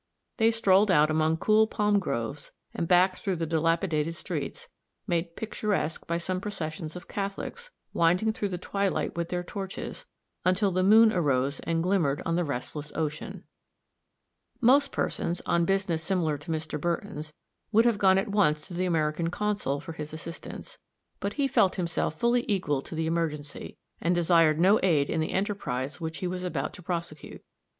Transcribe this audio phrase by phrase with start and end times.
[0.37, 4.67] They strolled out among cool palm groves, and back through the dilapidated streets,
[5.05, 10.07] made picturesque by some processions of Catholics, winding through the twilight with their torches,
[10.43, 13.43] until the moon arose and glimmered on the restless ocean.
[14.59, 16.81] Most persons, on business similar to Mr.
[16.81, 17.31] Burton's,
[17.71, 20.79] would have gone at once to the American consul for his assistance;
[21.19, 25.31] but he felt himself fully equal to the emergency, and desired no aid in the
[25.31, 27.43] enterprise which he was about to prosecute.